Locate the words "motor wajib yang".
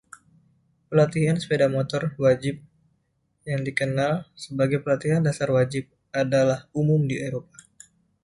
1.75-3.61